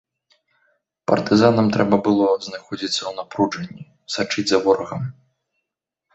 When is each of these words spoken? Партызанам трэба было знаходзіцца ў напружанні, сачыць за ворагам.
Партызанам 1.11 1.67
трэба 1.75 1.99
было 2.07 2.25
знаходзіцца 2.47 2.97
ў 2.97 3.11
напружанні, 3.19 3.83
сачыць 4.17 4.49
за 4.55 4.63
ворагам. 4.67 5.07